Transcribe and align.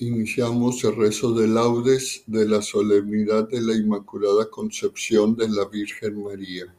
Iniciamos 0.00 0.84
el 0.84 0.94
rezo 0.94 1.34
de 1.34 1.48
laudes 1.48 2.22
de 2.28 2.46
la 2.46 2.62
solemnidad 2.62 3.48
de 3.48 3.60
la 3.60 3.74
Inmaculada 3.74 4.48
Concepción 4.48 5.34
de 5.34 5.48
la 5.48 5.64
Virgen 5.64 6.22
María. 6.22 6.72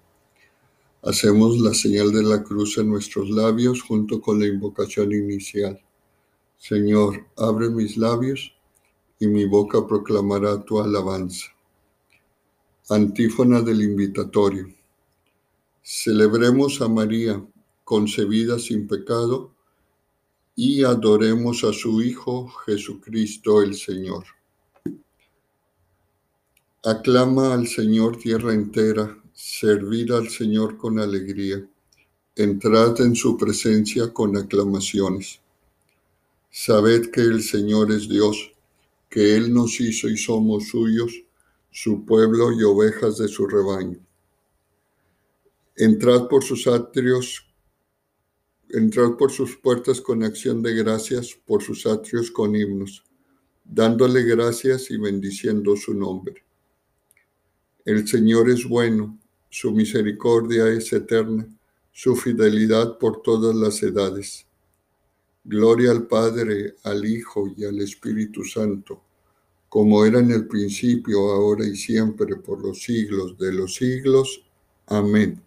Hacemos 1.02 1.60
la 1.60 1.74
señal 1.74 2.14
de 2.14 2.24
la 2.24 2.42
cruz 2.42 2.78
en 2.78 2.90
nuestros 2.90 3.30
labios 3.30 3.82
junto 3.82 4.22
con 4.22 4.40
la 4.40 4.48
invocación 4.48 5.12
inicial. 5.12 5.78
Señor, 6.58 7.26
abre 7.36 7.70
mis 7.70 7.98
labios 7.98 8.54
y 9.20 9.28
mi 9.28 9.44
boca 9.44 9.86
proclamará 9.86 10.64
tu 10.64 10.80
alabanza. 10.80 11.48
Antífona 12.88 13.62
del 13.62 13.82
invitatorio. 13.82 14.74
Celebremos 15.84 16.82
a 16.82 16.88
María, 16.88 17.46
concebida 17.84 18.58
sin 18.60 18.88
pecado, 18.88 19.52
y 20.62 20.84
adoremos 20.84 21.64
a 21.64 21.72
su 21.72 22.02
Hijo 22.02 22.50
Jesucristo 22.66 23.62
el 23.62 23.76
Señor. 23.76 24.26
Aclama 26.84 27.54
al 27.54 27.66
Señor 27.66 28.18
tierra 28.18 28.54
entera, 28.54 29.18
servid 29.34 30.12
al 30.12 30.28
Señor 30.28 30.76
con 30.76 31.00
alegría, 31.00 31.66
entrad 32.36 33.00
en 33.00 33.16
su 33.16 33.38
presencia 33.38 34.12
con 34.12 34.36
aclamaciones. 34.36 35.40
Sabed 36.52 37.10
que 37.10 37.22
el 37.22 37.42
Señor 37.42 37.94
es 37.94 38.10
Dios, 38.10 38.52
que 39.10 39.38
Él 39.38 39.54
nos 39.54 39.80
hizo 39.80 40.10
y 40.10 40.18
somos 40.18 40.68
suyos, 40.68 41.24
su 41.72 42.04
pueblo 42.04 42.52
y 42.52 42.64
ovejas 42.64 43.18
de 43.18 43.30
su 43.30 43.48
rebaño. 43.48 43.98
Entrad 45.78 46.28
por 46.28 46.44
sus 46.44 46.68
atrios 46.68 47.49
entrar 48.70 49.18
por 49.18 49.32
sus 49.32 49.56
puertas 49.58 50.02
con 50.02 50.24
acción 50.24 50.62
de 50.62 50.74
gracias, 50.74 51.38
por 51.46 51.64
sus 51.64 51.86
atrios 51.86 52.32
con 52.32 52.56
himnos, 52.56 53.04
dándole 53.64 54.24
gracias 54.24 54.92
y 54.92 54.98
bendiciendo 54.98 55.76
su 55.76 55.94
nombre. 55.94 56.44
El 57.86 58.08
Señor 58.08 58.50
es 58.50 58.68
bueno, 58.68 59.18
su 59.50 59.72
misericordia 59.72 60.68
es 60.70 60.94
eterna, 60.94 61.48
su 61.92 62.16
fidelidad 62.16 62.98
por 62.98 63.22
todas 63.22 63.56
las 63.56 63.82
edades. 63.82 64.46
Gloria 65.44 65.92
al 65.92 66.06
Padre, 66.06 66.76
al 66.84 67.06
Hijo 67.06 67.52
y 67.58 67.66
al 67.66 67.80
Espíritu 67.80 68.44
Santo, 68.44 69.02
como 69.68 70.06
era 70.06 70.20
en 70.20 70.32
el 70.32 70.48
principio, 70.48 71.32
ahora 71.32 71.66
y 71.66 71.76
siempre, 71.76 72.36
por 72.36 72.62
los 72.62 72.84
siglos 72.84 73.38
de 73.38 73.54
los 73.54 73.76
siglos. 73.76 74.44
Amén. 74.86 75.42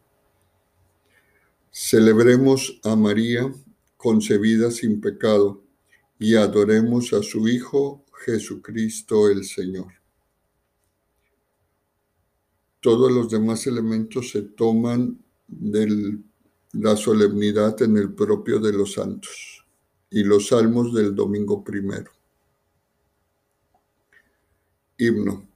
Celebremos 1.74 2.78
a 2.84 2.94
María 2.96 3.50
concebida 3.96 4.70
sin 4.70 5.00
pecado 5.00 5.64
y 6.18 6.34
adoremos 6.34 7.14
a 7.14 7.22
su 7.22 7.48
Hijo 7.48 8.04
Jesucristo 8.26 9.30
el 9.30 9.46
Señor. 9.46 9.90
Todos 12.80 13.10
los 13.10 13.30
demás 13.30 13.66
elementos 13.66 14.32
se 14.32 14.42
toman 14.42 15.18
de 15.48 16.18
la 16.72 16.94
solemnidad 16.94 17.80
en 17.80 17.96
el 17.96 18.12
propio 18.12 18.58
de 18.58 18.74
los 18.74 18.92
santos 18.92 19.64
y 20.10 20.24
los 20.24 20.48
salmos 20.48 20.92
del 20.92 21.14
domingo 21.14 21.64
primero. 21.64 22.10
Himno. 24.98 25.48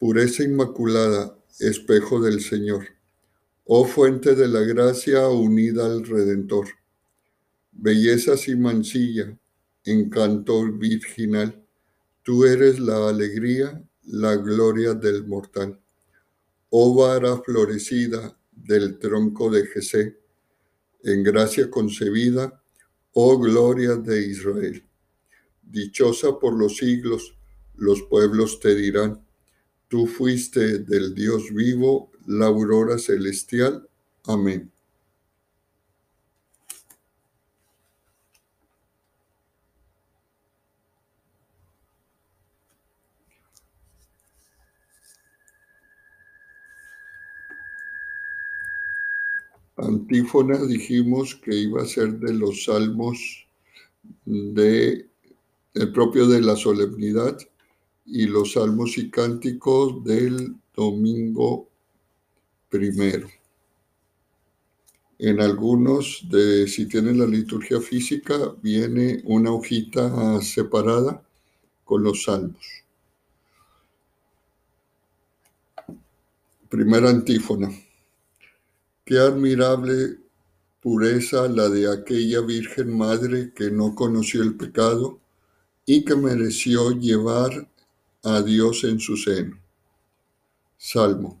Pureza 0.00 0.42
inmaculada, 0.42 1.38
espejo 1.60 2.20
del 2.20 2.40
Señor 2.40 2.95
Oh 3.68 3.84
fuente 3.84 4.36
de 4.36 4.46
la 4.46 4.60
gracia 4.60 5.26
unida 5.26 5.86
al 5.86 6.06
Redentor, 6.06 6.68
belleza 7.72 8.36
sin 8.36 8.60
mancilla, 8.60 9.36
encanto 9.84 10.70
virginal, 10.70 11.66
tú 12.22 12.44
eres 12.44 12.78
la 12.78 13.08
alegría, 13.08 13.82
la 14.04 14.36
gloria 14.36 14.94
del 14.94 15.26
mortal. 15.26 15.80
Oh 16.70 16.94
vara 16.94 17.42
florecida 17.42 18.38
del 18.52 19.00
tronco 19.00 19.50
de 19.50 19.66
Jesé, 19.66 20.16
en 21.02 21.24
gracia 21.24 21.68
concebida, 21.68 22.62
oh 23.14 23.36
gloria 23.36 23.96
de 23.96 24.28
Israel. 24.28 24.86
Dichosa 25.60 26.38
por 26.38 26.56
los 26.56 26.76
siglos, 26.76 27.36
los 27.74 28.00
pueblos 28.02 28.60
te 28.60 28.76
dirán, 28.76 29.26
tú 29.88 30.06
fuiste 30.06 30.78
del 30.78 31.16
Dios 31.16 31.52
vivo 31.52 32.12
la 32.26 32.46
aurora 32.46 32.98
celestial. 32.98 33.88
Amén. 34.24 34.70
Antífona 49.76 50.56
dijimos 50.64 51.34
que 51.34 51.54
iba 51.54 51.82
a 51.82 51.86
ser 51.86 52.18
de 52.18 52.32
los 52.32 52.64
salmos 52.64 53.46
de 54.24 55.06
el 55.74 55.92
propio 55.92 56.26
de 56.26 56.40
la 56.40 56.56
solemnidad 56.56 57.36
y 58.06 58.26
los 58.26 58.52
salmos 58.52 58.96
y 58.96 59.10
cánticos 59.10 60.02
del 60.02 60.56
domingo 60.74 61.68
primero. 62.68 63.28
En 65.18 65.40
algunos, 65.40 66.26
de, 66.28 66.68
si 66.68 66.86
tienen 66.86 67.18
la 67.18 67.26
liturgia 67.26 67.80
física, 67.80 68.54
viene 68.62 69.22
una 69.24 69.50
hojita 69.50 70.40
separada 70.42 71.22
con 71.84 72.02
los 72.02 72.24
salmos. 72.24 72.66
Primera 76.68 77.08
antífona. 77.08 77.70
Qué 79.04 79.18
admirable 79.18 80.18
pureza 80.82 81.48
la 81.48 81.68
de 81.68 81.90
aquella 81.90 82.40
Virgen 82.42 82.96
Madre 82.96 83.52
que 83.54 83.70
no 83.70 83.94
conoció 83.94 84.42
el 84.42 84.56
pecado 84.56 85.18
y 85.86 86.04
que 86.04 86.16
mereció 86.16 86.90
llevar 86.90 87.68
a 88.22 88.42
Dios 88.42 88.84
en 88.84 89.00
su 89.00 89.16
seno. 89.16 89.58
Salmo. 90.76 91.40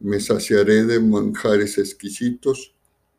me 0.00 0.20
saciaré 0.20 0.84
de 0.84 1.00
manjares 1.00 1.78
exquisitos 1.78 2.74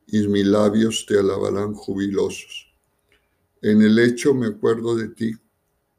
y 0.07 0.27
mis 0.27 0.45
labios 0.45 1.05
te 1.07 1.19
alabarán 1.19 1.73
jubilosos. 1.73 2.73
En 3.61 3.81
el 3.81 3.99
hecho 3.99 4.33
me 4.33 4.47
acuerdo 4.47 4.95
de 4.95 5.09
ti 5.09 5.33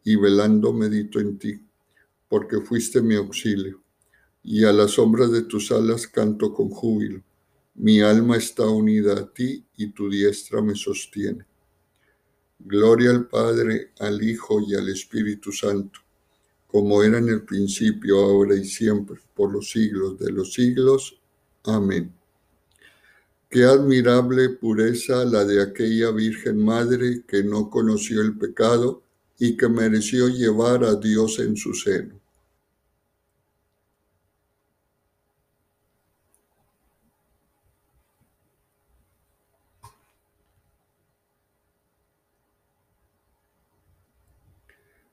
y 0.04 0.16
velando 0.16 0.72
medito 0.72 1.20
en 1.20 1.38
ti, 1.38 1.60
porque 2.28 2.60
fuiste 2.60 3.02
mi 3.02 3.14
auxilio, 3.16 3.82
y 4.42 4.64
a 4.64 4.72
la 4.72 4.88
sombra 4.88 5.26
de 5.26 5.42
tus 5.42 5.70
alas 5.70 6.06
canto 6.06 6.54
con 6.54 6.70
júbilo. 6.70 7.22
Mi 7.74 8.00
alma 8.00 8.36
está 8.36 8.66
unida 8.66 9.12
a 9.18 9.32
ti 9.32 9.64
y 9.76 9.92
tu 9.92 10.08
diestra 10.08 10.62
me 10.62 10.74
sostiene. 10.74 11.46
Gloria 12.58 13.10
al 13.10 13.28
Padre, 13.28 13.92
al 13.98 14.22
Hijo 14.22 14.60
y 14.60 14.74
al 14.74 14.88
Espíritu 14.88 15.52
Santo 15.52 16.00
como 16.70 17.02
era 17.02 17.18
en 17.18 17.28
el 17.28 17.42
principio, 17.42 18.18
ahora 18.20 18.54
y 18.54 18.64
siempre, 18.64 19.16
por 19.34 19.52
los 19.52 19.70
siglos 19.70 20.18
de 20.18 20.30
los 20.30 20.52
siglos. 20.52 21.18
Amén. 21.64 22.12
Qué 23.48 23.64
admirable 23.64 24.50
pureza 24.50 25.24
la 25.24 25.44
de 25.44 25.60
aquella 25.60 26.12
Virgen 26.12 26.64
Madre 26.64 27.24
que 27.26 27.42
no 27.42 27.68
conoció 27.68 28.22
el 28.22 28.38
pecado 28.38 29.02
y 29.38 29.56
que 29.56 29.68
mereció 29.68 30.28
llevar 30.28 30.84
a 30.84 30.94
Dios 30.94 31.40
en 31.40 31.56
su 31.56 31.74
seno. 31.74 32.14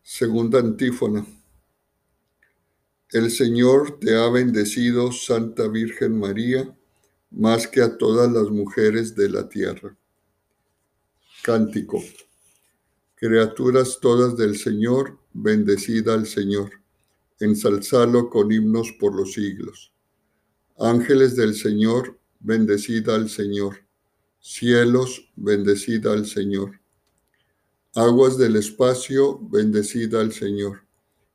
Segunda 0.03 0.59
antífona. 0.59 1.25
El 3.11 3.31
Señor 3.31 3.99
te 3.99 4.15
ha 4.15 4.27
bendecido, 4.29 5.13
Santa 5.13 5.69
Virgen 5.69 6.19
María, 6.19 6.77
más 7.31 7.65
que 7.65 7.81
a 7.81 7.97
todas 7.97 8.29
las 8.29 8.49
mujeres 8.49 9.15
de 9.15 9.29
la 9.29 9.47
tierra. 9.47 9.97
Cántico. 11.41 12.03
Criaturas 13.15 13.99
todas 14.01 14.35
del 14.35 14.57
Señor, 14.57 15.17
bendecida 15.31 16.13
al 16.15 16.27
Señor, 16.27 16.69
ensalzalo 17.39 18.29
con 18.29 18.51
himnos 18.51 18.91
por 18.99 19.15
los 19.15 19.33
siglos. 19.33 19.93
Ángeles 20.77 21.37
del 21.37 21.55
Señor, 21.55 22.19
bendecida 22.41 23.15
al 23.15 23.29
Señor. 23.29 23.85
Cielos, 24.41 25.31
bendecida 25.37 26.11
al 26.11 26.25
Señor. 26.25 26.81
Aguas 27.95 28.37
del 28.37 28.57
espacio, 28.57 29.39
bendecida 29.39 30.19
al 30.19 30.33
Señor. 30.33 30.86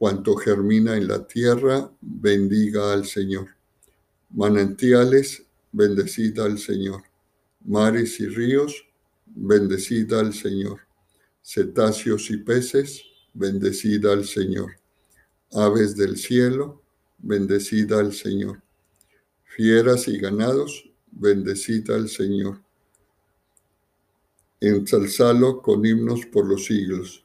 Cuanto 0.00 0.34
germina 0.34 0.96
en 0.96 1.06
la 1.06 1.26
tierra, 1.26 1.92
bendiga 2.00 2.92
al 2.92 3.04
Señor. 3.04 3.48
Manantiales, 4.30 5.44
bendecida 5.72 6.46
al 6.46 6.58
Señor. 6.58 7.02
Mares 7.66 8.18
y 8.20 8.26
ríos, 8.26 8.86
bendecida 9.26 10.20
al 10.20 10.32
Señor 10.32 10.80
cetáceos 11.42 12.30
y 12.30 12.36
peces, 12.36 13.02
bendecida 13.34 14.12
al 14.12 14.24
Señor. 14.24 14.76
Aves 15.52 15.96
del 15.96 16.16
cielo, 16.16 16.82
bendecida 17.18 17.98
al 17.98 18.12
Señor. 18.12 18.62
Fieras 19.42 20.06
y 20.06 20.18
ganados, 20.18 20.88
bendecida 21.10 21.96
al 21.96 22.08
Señor. 22.08 22.62
Ensalzalo 24.60 25.60
con 25.60 25.84
himnos 25.84 26.26
por 26.26 26.46
los 26.46 26.66
siglos. 26.66 27.24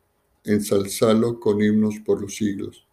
Ensalzalo 0.43 1.39
con 1.39 1.61
himnos 1.61 1.99
por 2.05 2.21
los 2.21 2.35
siglos. 2.35 2.85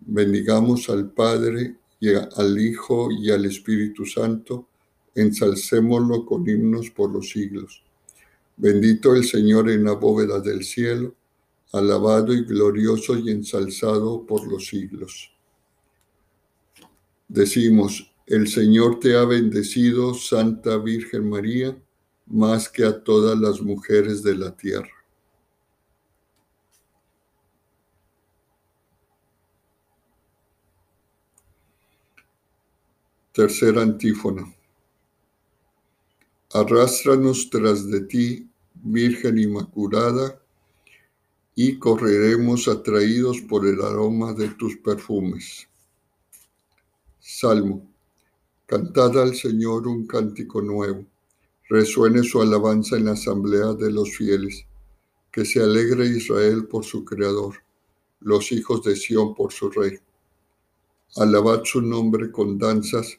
Bendigamos 0.00 0.88
al 0.88 1.10
Padre 1.10 1.76
y 2.00 2.14
al 2.14 2.58
Hijo 2.58 3.10
y 3.10 3.30
al 3.30 3.44
Espíritu 3.44 4.06
Santo, 4.06 4.66
ensalcémoslo 5.14 6.24
con 6.24 6.48
himnos 6.48 6.90
por 6.90 7.12
los 7.12 7.30
siglos. 7.30 7.82
Bendito 8.56 9.14
el 9.14 9.24
Señor 9.24 9.70
en 9.70 9.84
la 9.84 9.92
bóveda 9.92 10.40
del 10.40 10.64
cielo, 10.64 11.14
alabado 11.72 12.34
y 12.34 12.44
glorioso 12.44 13.16
y 13.16 13.30
ensalzado 13.30 14.26
por 14.26 14.46
los 14.50 14.66
siglos. 14.66 15.32
Decimos, 17.28 18.12
el 18.26 18.48
Señor 18.48 18.98
te 19.00 19.16
ha 19.16 19.24
bendecido, 19.24 20.14
Santa 20.14 20.78
Virgen 20.78 21.28
María, 21.28 21.76
más 22.26 22.68
que 22.68 22.84
a 22.84 23.02
todas 23.02 23.38
las 23.38 23.60
mujeres 23.60 24.22
de 24.22 24.36
la 24.36 24.56
tierra. 24.56 24.99
Tercera 33.40 33.80
antífona. 33.80 34.54
Arrástranos 36.52 37.48
tras 37.48 37.90
de 37.90 38.02
ti, 38.02 38.50
Virgen 38.74 39.38
Inmaculada, 39.38 40.38
y 41.54 41.78
correremos 41.78 42.68
atraídos 42.68 43.40
por 43.40 43.66
el 43.66 43.80
aroma 43.80 44.34
de 44.34 44.48
tus 44.50 44.76
perfumes. 44.76 45.66
Salmo. 47.18 47.90
Cantad 48.66 49.18
al 49.18 49.34
Señor 49.34 49.88
un 49.88 50.06
cántico 50.06 50.60
nuevo. 50.60 51.06
Resuene 51.70 52.22
su 52.22 52.42
alabanza 52.42 52.98
en 52.98 53.06
la 53.06 53.12
asamblea 53.12 53.72
de 53.72 53.90
los 53.90 54.14
fieles. 54.14 54.66
Que 55.32 55.46
se 55.46 55.62
alegre 55.62 56.04
Israel 56.04 56.66
por 56.66 56.84
su 56.84 57.06
Creador, 57.06 57.54
los 58.20 58.52
hijos 58.52 58.82
de 58.82 58.96
Sión 58.96 59.34
por 59.34 59.50
su 59.50 59.70
Rey. 59.70 59.98
Alabad 61.16 61.64
su 61.64 61.80
nombre 61.80 62.30
con 62.30 62.58
danzas, 62.58 63.18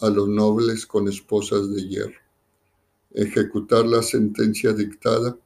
a 0.00 0.10
los 0.10 0.28
nobles 0.28 0.86
con 0.86 1.08
esposas 1.08 1.74
de 1.74 1.88
hierro 1.88 2.24
Ejecutar 3.14 3.86
la 3.86 4.02
sentencia 4.02 4.72
dictada 4.72 5.38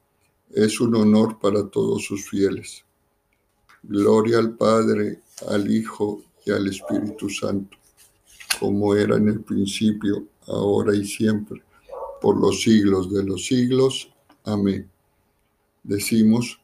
es 0.51 0.81
un 0.81 0.95
honor 0.97 1.39
para 1.39 1.69
todos 1.69 2.03
sus 2.03 2.27
fieles. 2.27 2.83
Gloria 3.83 4.39
al 4.39 4.57
Padre, 4.57 5.21
al 5.47 5.71
Hijo 5.71 6.23
y 6.47 6.51
al 6.51 6.67
Espíritu 6.67 7.29
Santo, 7.29 7.77
como 8.59 8.95
era 8.95 9.17
en 9.17 9.29
el 9.29 9.41
principio, 9.41 10.27
ahora 10.47 10.97
y 10.97 11.05
siempre, 11.05 11.63
por 12.23 12.41
los 12.41 12.63
siglos 12.63 13.13
de 13.13 13.23
los 13.25 13.45
siglos. 13.45 14.11
Amén. 14.45 14.91
Decimos, 15.83 16.59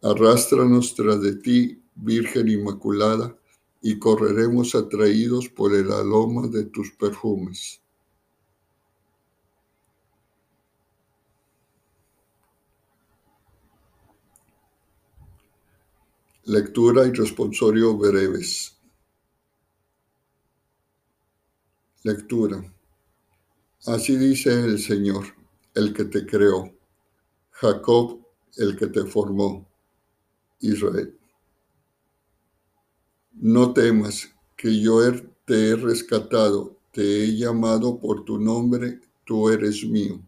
arrástranos 0.00 0.94
tras 0.94 1.20
de 1.20 1.34
ti, 1.34 1.82
Virgen 1.96 2.48
Inmaculada, 2.48 3.36
y 3.82 3.98
correremos 3.98 4.74
atraídos 4.74 5.48
por 5.48 5.74
el 5.74 5.90
aroma 5.90 6.48
de 6.48 6.64
tus 6.64 6.90
perfumes. 6.92 7.80
Lectura 16.44 17.06
y 17.06 17.12
responsorio 17.12 17.96
breves. 17.96 18.76
Lectura. 22.02 22.62
Así 23.86 24.16
dice 24.16 24.52
el 24.52 24.78
Señor, 24.78 25.26
el 25.74 25.94
que 25.94 26.06
te 26.06 26.26
creó, 26.26 26.74
Jacob, 27.52 28.26
el 28.56 28.76
que 28.76 28.88
te 28.88 29.04
formó, 29.04 29.66
Israel. 30.60 31.19
No 33.34 33.72
temas, 33.72 34.30
que 34.56 34.80
yo 34.80 35.00
te 35.44 35.70
he 35.70 35.76
rescatado, 35.76 36.76
te 36.92 37.24
he 37.24 37.36
llamado 37.36 37.98
por 37.98 38.24
tu 38.24 38.38
nombre, 38.38 39.00
tú 39.24 39.48
eres 39.48 39.84
mío. 39.84 40.20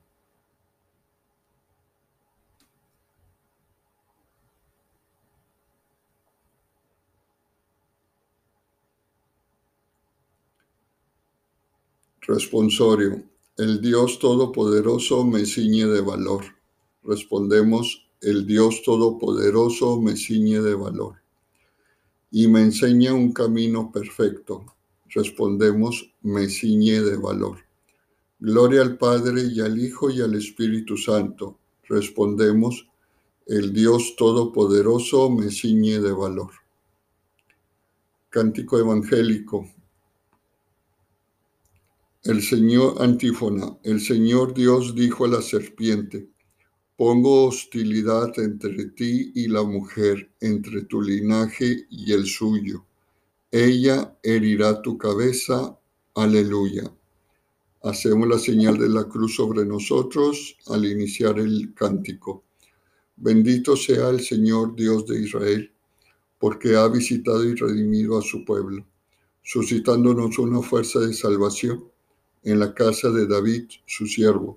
Responsorio. 12.20 13.22
El 13.56 13.80
Dios 13.80 14.18
Todopoderoso 14.18 15.24
me 15.24 15.44
ciñe 15.44 15.86
de 15.86 16.00
valor. 16.00 16.44
Respondemos, 17.02 18.08
el 18.20 18.46
Dios 18.46 18.82
Todopoderoso 18.82 20.00
me 20.00 20.16
ciñe 20.16 20.60
de 20.62 20.74
valor. 20.74 21.21
Y 22.32 22.48
me 22.48 22.62
enseña 22.62 23.12
un 23.12 23.32
camino 23.32 23.92
perfecto. 23.92 24.64
Respondemos, 25.10 26.12
me 26.22 26.48
ciñe 26.48 27.00
de 27.02 27.16
valor. 27.16 27.58
Gloria 28.40 28.82
al 28.82 28.98
Padre 28.98 29.42
y 29.52 29.60
al 29.60 29.78
Hijo 29.78 30.10
y 30.10 30.20
al 30.20 30.34
Espíritu 30.34 30.96
Santo. 30.96 31.58
Respondemos, 31.84 32.88
el 33.46 33.72
Dios 33.72 34.16
Todopoderoso 34.16 35.30
me 35.30 35.50
ciñe 35.50 36.00
de 36.00 36.12
valor. 36.12 36.50
Cántico 38.30 38.78
Evangélico. 38.78 39.68
El 42.24 42.42
Señor, 42.42 43.02
antífona, 43.02 43.76
el 43.82 44.00
Señor 44.00 44.54
Dios 44.54 44.94
dijo 44.94 45.26
a 45.26 45.28
la 45.28 45.42
serpiente, 45.42 46.31
pongo 47.04 47.46
hostilidad 47.46 48.38
entre 48.38 48.84
ti 48.90 49.32
y 49.34 49.48
la 49.48 49.64
mujer, 49.64 50.30
entre 50.40 50.82
tu 50.82 51.02
linaje 51.02 51.84
y 51.90 52.12
el 52.12 52.26
suyo. 52.26 52.84
Ella 53.50 54.16
herirá 54.22 54.80
tu 54.82 54.96
cabeza. 54.96 55.76
Aleluya. 56.14 56.84
Hacemos 57.82 58.28
la 58.28 58.38
señal 58.38 58.78
de 58.78 58.88
la 58.88 59.02
cruz 59.08 59.34
sobre 59.34 59.66
nosotros 59.66 60.56
al 60.68 60.84
iniciar 60.84 61.40
el 61.40 61.74
cántico. 61.74 62.44
Bendito 63.16 63.74
sea 63.74 64.10
el 64.10 64.20
Señor 64.20 64.76
Dios 64.76 65.04
de 65.04 65.22
Israel, 65.22 65.72
porque 66.38 66.76
ha 66.76 66.86
visitado 66.86 67.42
y 67.42 67.56
redimido 67.56 68.16
a 68.16 68.22
su 68.22 68.44
pueblo, 68.44 68.86
suscitándonos 69.42 70.38
una 70.38 70.62
fuerza 70.62 71.00
de 71.00 71.12
salvación 71.12 71.82
en 72.44 72.60
la 72.60 72.72
casa 72.72 73.10
de 73.10 73.26
David, 73.26 73.64
su 73.86 74.06
siervo, 74.06 74.56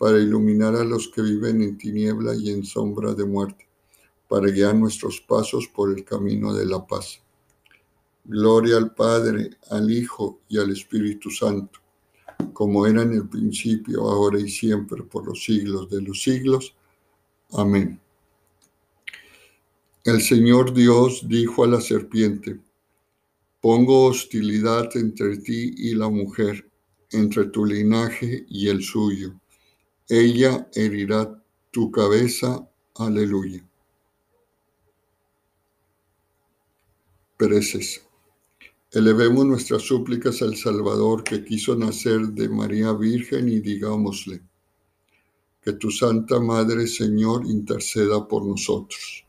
para 0.00 0.18
iluminar 0.18 0.74
a 0.76 0.82
los 0.82 1.08
que 1.08 1.20
viven 1.20 1.60
en 1.60 1.76
tiniebla 1.76 2.34
y 2.34 2.48
en 2.48 2.64
sombra 2.64 3.12
de 3.12 3.26
muerte, 3.26 3.68
para 4.28 4.50
guiar 4.50 4.74
nuestros 4.74 5.20
pasos 5.20 5.68
por 5.68 5.94
el 5.94 6.06
camino 6.06 6.54
de 6.54 6.64
la 6.64 6.86
paz. 6.86 7.20
Gloria 8.24 8.78
al 8.78 8.94
Padre, 8.94 9.50
al 9.68 9.90
Hijo 9.90 10.40
y 10.48 10.56
al 10.56 10.70
Espíritu 10.70 11.28
Santo, 11.28 11.80
como 12.54 12.86
era 12.86 13.02
en 13.02 13.12
el 13.12 13.28
principio, 13.28 14.08
ahora 14.08 14.40
y 14.40 14.48
siempre, 14.48 15.02
por 15.02 15.26
los 15.26 15.44
siglos 15.44 15.90
de 15.90 16.00
los 16.00 16.22
siglos. 16.22 16.74
Amén. 17.52 18.00
El 20.02 20.22
Señor 20.22 20.72
Dios 20.72 21.28
dijo 21.28 21.62
a 21.62 21.68
la 21.68 21.80
serpiente, 21.82 22.58
Pongo 23.60 24.06
hostilidad 24.06 24.96
entre 24.96 25.36
ti 25.36 25.74
y 25.76 25.94
la 25.94 26.08
mujer, 26.08 26.66
entre 27.10 27.44
tu 27.48 27.66
linaje 27.66 28.46
y 28.48 28.68
el 28.68 28.82
suyo 28.82 29.38
ella 30.10 30.68
herirá 30.74 31.40
tu 31.70 31.90
cabeza. 31.90 32.68
Aleluya. 32.96 33.64
Pereces. 37.36 38.02
Elevemos 38.92 39.46
nuestras 39.46 39.82
súplicas 39.82 40.42
al 40.42 40.56
Salvador 40.56 41.22
que 41.22 41.44
quiso 41.44 41.76
nacer 41.76 42.20
de 42.28 42.48
María 42.48 42.92
Virgen 42.92 43.48
y 43.48 43.60
digámosle, 43.60 44.42
que 45.62 45.74
tu 45.74 45.90
Santa 45.92 46.40
Madre, 46.40 46.88
Señor, 46.88 47.46
interceda 47.46 48.26
por 48.26 48.44
nosotros. 48.44 49.24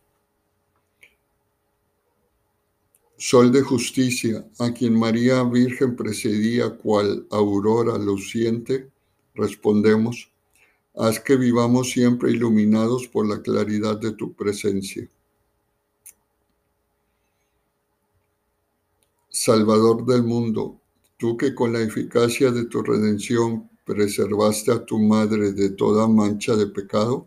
Sol 3.18 3.52
de 3.52 3.62
justicia, 3.62 4.48
a 4.58 4.74
quien 4.74 4.98
María 4.98 5.44
Virgen 5.44 5.96
precedía 5.96 6.72
cual 6.72 7.28
aurora 7.30 8.00
luciente, 8.00 8.90
respondemos, 9.36 10.31
Haz 10.94 11.20
que 11.22 11.38
vivamos 11.38 11.92
siempre 11.92 12.32
iluminados 12.32 13.08
por 13.08 13.26
la 13.26 13.42
claridad 13.42 13.98
de 13.98 14.12
tu 14.12 14.34
presencia. 14.34 15.10
Salvador 19.30 20.06
del 20.06 20.24
mundo, 20.24 20.82
tú 21.18 21.38
que 21.38 21.56
con 21.56 21.72
la 21.72 21.80
eficacia 21.80 22.52
de 22.52 22.66
tu 22.66 22.84
redención 22.84 23.70
preservaste 23.86 24.74
a 24.74 24.86
tu 24.86 25.00
madre 25.00 25.54
de 25.54 25.70
toda 25.70 26.08
mancha 26.10 26.58
de 26.58 26.68
pecado, 26.68 27.26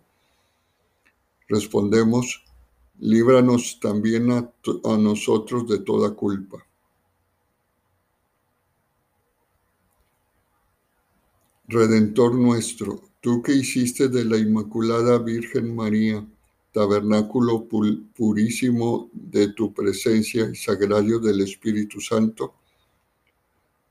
respondemos, 1.49 2.45
líbranos 2.99 3.81
también 3.81 4.31
a, 4.31 4.53
a 4.85 4.99
nosotros 4.99 5.67
de 5.67 5.79
toda 5.79 6.15
culpa. 6.15 6.59
Redentor 11.67 12.35
nuestro, 12.35 13.01
tú 13.25 13.41
que 13.41 13.55
hiciste 13.55 14.09
de 14.09 14.23
la 14.23 14.37
Inmaculada 14.37 15.17
Virgen 15.17 15.75
María, 15.75 16.23
tabernáculo 16.73 17.67
purísimo 18.15 19.09
de 19.15 19.49
tu 19.49 19.73
presencia 19.73 20.51
y 20.53 20.55
sagrario 20.55 21.19
del 21.19 21.41
Espíritu 21.41 22.03
Santo, 22.03 22.53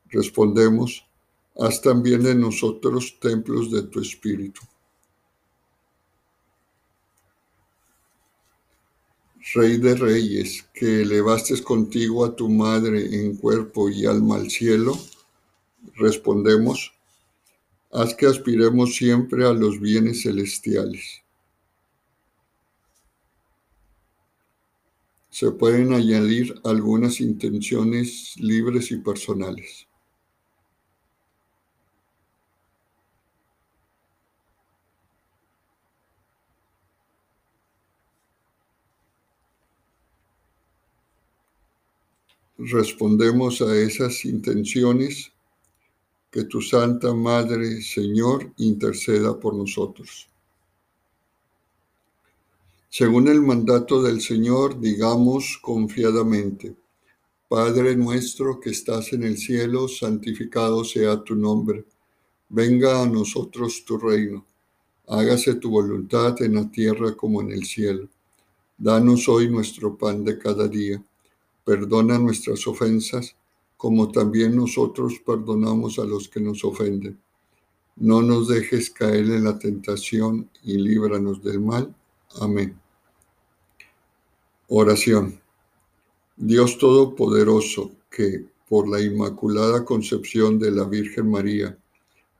respondemos, 0.09 1.07
haz 1.57 1.81
también 1.81 2.21
de 2.21 2.35
nosotros 2.35 3.17
templos 3.19 3.71
de 3.71 3.81
tu 3.81 4.01
Espíritu. 4.01 4.61
Rey 9.55 9.77
de 9.77 9.95
Reyes, 9.95 10.63
que 10.75 11.01
elevaste 11.01 11.59
contigo 11.63 12.23
a 12.23 12.35
tu 12.35 12.47
Madre 12.49 13.03
en 13.19 13.35
cuerpo 13.37 13.89
y 13.89 14.05
alma 14.05 14.35
al 14.35 14.51
cielo, 14.51 14.95
respondemos, 15.95 16.92
haz 17.93 18.15
que 18.15 18.25
aspiremos 18.25 18.95
siempre 18.95 19.45
a 19.45 19.53
los 19.53 19.79
bienes 19.79 20.23
celestiales. 20.23 21.21
Se 25.29 25.51
pueden 25.51 25.93
añadir 25.93 26.55
algunas 26.63 27.21
intenciones 27.21 28.35
libres 28.39 28.91
y 28.91 28.97
personales. 28.97 29.87
Respondemos 42.57 43.61
a 43.61 43.75
esas 43.75 44.25
intenciones 44.25 45.32
que 46.33 46.45
tu 46.45 46.61
Santa 46.63 47.13
Madre, 47.13 47.79
Señor, 47.83 48.51
interceda 48.57 49.39
por 49.39 49.53
nosotros. 49.53 50.27
Según 52.89 53.27
el 53.27 53.39
mandato 53.39 54.01
del 54.01 54.19
Señor, 54.19 54.79
digamos 54.79 55.59
confiadamente, 55.61 56.75
Padre 57.47 57.95
nuestro 57.95 58.59
que 58.59 58.71
estás 58.71 59.13
en 59.13 59.21
el 59.25 59.37
cielo, 59.37 59.87
santificado 59.87 60.83
sea 60.83 61.23
tu 61.23 61.35
nombre. 61.35 61.85
Venga 62.49 63.03
a 63.03 63.05
nosotros 63.05 63.85
tu 63.85 63.99
reino. 63.99 64.43
Hágase 65.07 65.53
tu 65.53 65.69
voluntad 65.69 66.41
en 66.41 66.55
la 66.55 66.71
tierra 66.71 67.15
como 67.15 67.41
en 67.41 67.51
el 67.51 67.63
cielo. 67.65 68.09
Danos 68.75 69.29
hoy 69.29 69.51
nuestro 69.51 69.95
pan 69.95 70.23
de 70.23 70.39
cada 70.39 70.67
día. 70.67 70.99
Perdona 71.63 72.17
nuestras 72.17 72.65
ofensas 72.65 73.35
como 73.83 74.09
también 74.09 74.55
nosotros 74.55 75.15
perdonamos 75.25 75.99
a 75.99 76.05
los 76.05 76.29
que 76.29 76.39
nos 76.39 76.63
ofenden. 76.63 77.19
no 77.97 78.21
nos 78.21 78.47
dejes 78.47 78.89
caer 78.89 79.25
en 79.25 79.43
la 79.43 79.59
tentación 79.59 80.49
y 80.63 80.77
líbranos 80.77 81.43
del 81.43 81.59
mal. 81.59 81.93
Amén. 82.39 82.79
Oración. 84.69 85.37
Dios 86.37 86.77
Todopoderoso, 86.77 87.91
que 88.09 88.45
por 88.69 88.87
la 88.87 89.01
Inmaculada 89.01 89.83
Concepción 89.83 90.57
de 90.59 90.71
la 90.71 90.85
Virgen 90.85 91.29
María, 91.29 91.77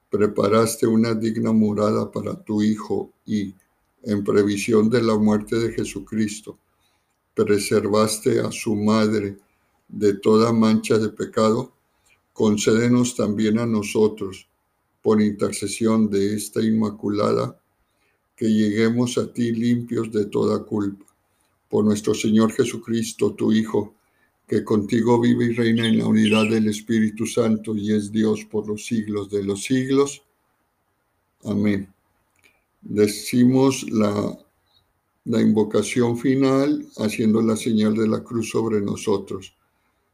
preparaste 0.09 0.87
una 0.87 1.13
digna 1.13 1.51
morada 1.51 2.09
para 2.09 2.41
tu 2.41 2.61
Hijo 2.61 3.11
y, 3.25 3.53
en 4.03 4.23
previsión 4.23 4.89
de 4.89 5.01
la 5.01 5.17
muerte 5.17 5.57
de 5.57 5.73
Jesucristo, 5.73 6.57
preservaste 7.35 8.39
a 8.39 8.49
su 8.49 8.77
madre 8.77 9.42
de 9.93 10.15
toda 10.15 10.51
mancha 10.51 10.97
de 10.97 11.09
pecado, 11.09 11.71
concédenos 12.33 13.15
también 13.15 13.59
a 13.59 13.65
nosotros, 13.67 14.47
por 15.03 15.21
intercesión 15.21 16.09
de 16.09 16.35
esta 16.35 16.61
Inmaculada, 16.63 17.59
que 18.35 18.47
lleguemos 18.47 19.17
a 19.17 19.31
ti 19.31 19.51
limpios 19.51 20.11
de 20.11 20.25
toda 20.25 20.63
culpa. 20.63 21.05
Por 21.69 21.85
nuestro 21.85 22.15
Señor 22.15 22.51
Jesucristo, 22.53 23.33
tu 23.33 23.51
Hijo, 23.51 23.93
que 24.47 24.63
contigo 24.63 25.21
vive 25.21 25.45
y 25.45 25.53
reina 25.53 25.87
en 25.87 25.99
la 25.99 26.07
unidad 26.07 26.49
del 26.49 26.67
Espíritu 26.69 27.27
Santo 27.27 27.75
y 27.75 27.93
es 27.93 28.11
Dios 28.11 28.45
por 28.45 28.67
los 28.67 28.85
siglos 28.85 29.29
de 29.29 29.43
los 29.43 29.63
siglos. 29.63 30.23
Amén. 31.43 31.93
Decimos 32.81 33.85
la, 33.91 34.37
la 35.25 35.41
invocación 35.41 36.17
final 36.17 36.87
haciendo 36.97 37.41
la 37.41 37.55
señal 37.55 37.93
de 37.93 38.07
la 38.07 38.23
cruz 38.23 38.49
sobre 38.49 38.81
nosotros. 38.81 39.53